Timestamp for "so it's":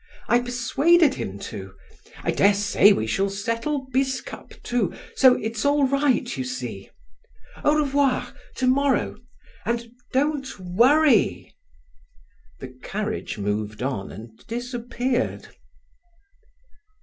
5.15-5.63